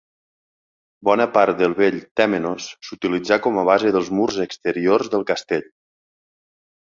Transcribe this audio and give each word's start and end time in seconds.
Bona 1.09 1.25
part 1.35 1.59
del 1.59 1.75
vell 1.81 1.99
tèmenos 2.21 2.69
s’utilitzà 2.87 3.39
com 3.47 3.61
a 3.61 3.67
base 3.69 3.93
dels 3.97 4.11
murs 4.21 4.41
exteriors 4.47 5.13
del 5.17 5.27
castell. 5.35 5.69